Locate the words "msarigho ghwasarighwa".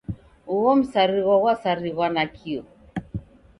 0.79-2.07